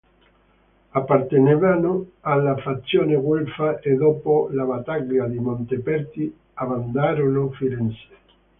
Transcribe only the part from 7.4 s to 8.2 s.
Firenze.